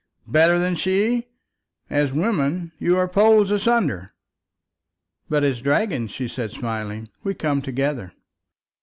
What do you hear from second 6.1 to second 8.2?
said, smiling, "we come together."